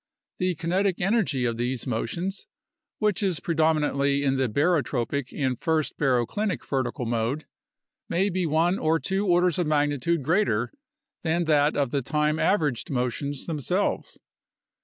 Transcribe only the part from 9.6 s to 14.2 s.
magnitude greater than that of the time averaged motions themselves.